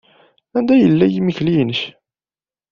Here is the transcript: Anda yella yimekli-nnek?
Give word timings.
Anda 0.57 0.75
yella 0.77 1.05
yimekli-nnek? 1.07 1.81